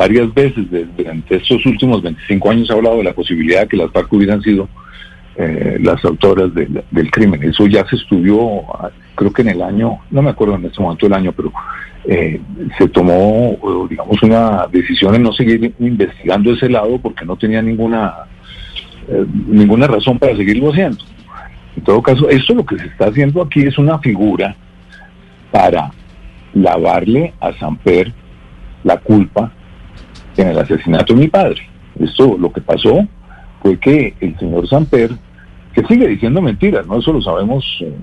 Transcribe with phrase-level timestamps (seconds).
[0.00, 0.64] varias veces
[0.96, 4.40] durante estos últimos 25 años ha hablado de la posibilidad de que las FARC hubieran
[4.40, 4.66] sido
[5.36, 7.42] eh, las autoras del crimen.
[7.42, 8.62] Eso ya se estudió,
[9.14, 11.52] creo que en el año, no me acuerdo en este momento el año, pero
[12.06, 12.40] eh,
[12.78, 13.58] se tomó,
[13.90, 18.14] digamos, una decisión en no seguir investigando ese lado porque no tenía ninguna,
[19.06, 21.04] eh, ninguna razón para seguirlo haciendo.
[21.76, 24.56] En todo caso, esto lo que se está haciendo aquí es una figura
[25.50, 25.90] para
[26.54, 28.14] lavarle a Samper
[28.82, 29.52] la culpa
[30.42, 31.60] en el asesinato de mi padre.
[31.98, 33.06] Esto lo que pasó
[33.62, 35.10] fue que el señor Samper,
[35.74, 36.98] que sigue diciendo mentiras, ¿no?
[36.98, 37.94] Eso lo sabemos eh,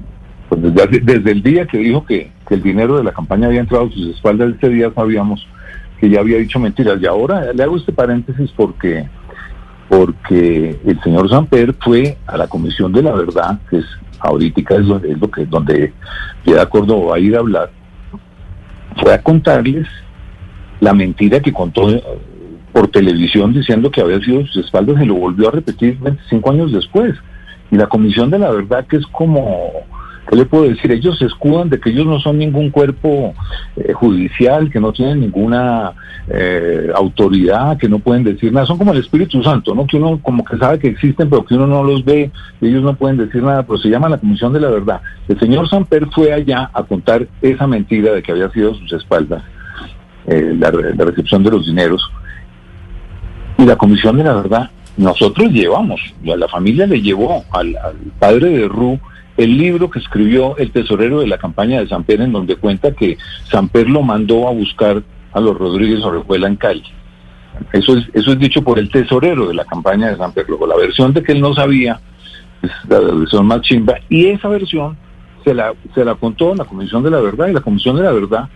[0.50, 3.88] pues desde, desde, el día que dijo que, el dinero de la campaña había entrado
[3.88, 5.46] a sus espaldas, ese día sabíamos
[6.00, 7.00] que ya había dicho mentiras.
[7.02, 9.08] Y ahora le hago este paréntesis porque
[9.90, 13.86] porque el señor Samper fue a la Comisión de la Verdad, que es
[14.20, 15.94] ahorita es, lo, es lo que donde
[16.44, 17.72] Piedad Córdoba va a ir a hablar,
[19.02, 19.88] fue a contarles
[20.80, 22.04] la mentira que contó eh,
[22.72, 26.72] por televisión diciendo que había sido sus espaldas y lo volvió a repetir 25 años
[26.72, 27.16] después.
[27.72, 29.72] Y la Comisión de la Verdad, que es como
[30.30, 30.92] ¿Qué le puedo decir?
[30.92, 33.34] Ellos se escudan de que ellos no son ningún cuerpo
[33.78, 35.94] eh, judicial, que no tienen ninguna
[36.28, 38.66] eh, autoridad, que no pueden decir nada.
[38.66, 39.88] Son como el Espíritu Santo, ¿no?
[39.88, 42.30] Que uno como que sabe que existen, pero que uno no los ve,
[42.60, 45.02] y ellos no pueden decir nada, pero se llama la Comisión de la Verdad.
[45.30, 49.44] El señor Samper fue allá a contar esa mentira de que había sido sus espaldas
[50.28, 52.02] eh, la, recepción de los dineros.
[53.58, 57.78] Y la Comisión de la Verdad, nosotros llevamos, la familia le llevó al,
[58.20, 59.00] padre de Ru
[59.38, 63.18] el libro que escribió el tesorero de la campaña de Samper, en donde cuenta que
[63.50, 66.84] Samper lo mandó a buscar a los Rodríguez Orejuela en Cali.
[67.72, 70.46] Eso es, eso es dicho por el tesorero de la campaña de Samper.
[70.50, 72.02] Luego, la versión de que él no sabía
[72.62, 74.98] es la versión más chimba, y esa versión
[75.46, 78.12] se la, se la contó la Comisión de la Verdad, y la Comisión de la
[78.12, 78.50] Verdad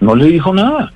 [0.00, 0.92] no le dijo nada.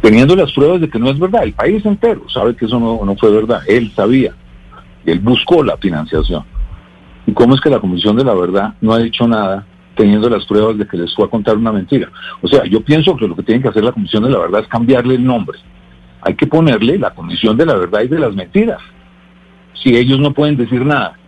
[0.00, 3.04] Teniendo las pruebas de que no es verdad, el país entero sabe que eso no,
[3.04, 3.62] no fue verdad.
[3.66, 4.34] Él sabía,
[5.06, 6.44] él buscó la financiación.
[7.26, 9.66] ¿Y cómo es que la Comisión de la Verdad no ha dicho nada
[9.96, 12.10] teniendo las pruebas de que les fue a contar una mentira?
[12.42, 14.60] O sea, yo pienso que lo que tiene que hacer la Comisión de la Verdad
[14.60, 15.58] es cambiarle el nombre.
[16.20, 18.80] Hay que ponerle la Comisión de la Verdad y de las Mentiras.
[19.82, 21.18] Si ellos no pueden decir nada.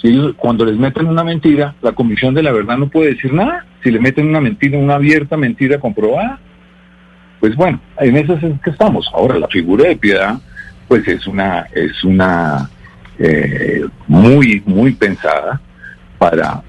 [0.00, 3.32] Si ellos, cuando les meten una mentira, la Comisión de la Verdad no puede decir
[3.32, 3.66] nada.
[3.82, 6.38] Si le meten una mentira, una abierta mentira comprobada,
[7.38, 9.10] pues bueno, en eso es que estamos.
[9.14, 10.38] Ahora, la figura de piedad,
[10.88, 12.70] pues es una, es una
[13.18, 15.60] eh, muy, muy pensada
[16.18, 16.62] para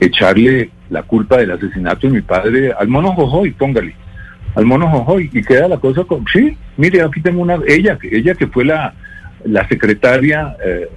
[0.00, 3.94] echarle la culpa del asesinato de mi padre al mono Jojoy, póngale,
[4.54, 8.34] al mono Jojoy, y queda la cosa con, sí, mire, aquí tengo una, ella, ella
[8.34, 8.94] que fue la,
[9.44, 10.88] la secretaria eh,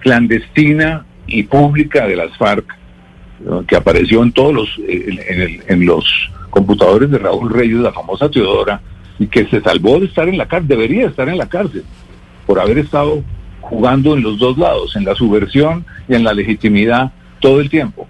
[0.00, 2.76] clandestina y pública de las FARC,
[3.68, 6.04] que apareció en todos los, en, en los
[6.50, 8.80] computadores de Raúl Reyes, la famosa Teodora,
[9.18, 11.84] y que se salvó de estar en la cárcel, debería estar en la cárcel,
[12.46, 13.22] por haber estado
[13.60, 18.07] jugando en los dos lados, en la subversión y en la legitimidad todo el tiempo.